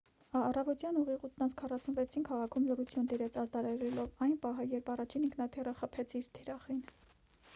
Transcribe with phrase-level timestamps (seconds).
[0.37, 6.81] առավոտյան ուղիղ 8:46-ին քաղաքում լռություն տիրեց՝ ազդարարելով այն պահը երբ առաջին ինքնաթիռը խփեց իր թիրախին: